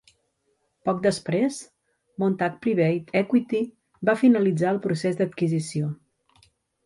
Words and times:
Poc 0.89 1.01
després, 1.01 1.57
Montague 2.23 2.57
Private 2.63 3.17
Equity 3.21 3.61
va 4.09 4.17
finalitzar 4.23 4.71
el 4.77 4.81
procés 4.87 5.19
d'adquisició. 5.21 5.93